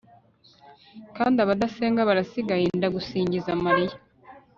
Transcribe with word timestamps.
kandi 1.17 1.37
abadasenga 1.43 2.07
barasigaye, 2.09 2.65
ndagusingiza 2.77 3.51
mariya 3.65 3.97